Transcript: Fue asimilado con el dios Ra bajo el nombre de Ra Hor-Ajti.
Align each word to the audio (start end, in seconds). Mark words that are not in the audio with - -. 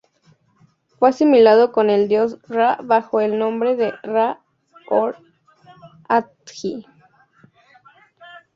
Fue 0.97 1.09
asimilado 1.09 1.71
con 1.71 1.91
el 1.91 2.07
dios 2.07 2.39
Ra 2.47 2.79
bajo 2.83 3.19
el 3.21 3.37
nombre 3.37 3.75
de 3.75 3.91
Ra 4.01 4.41
Hor-Ajti. 4.89 6.87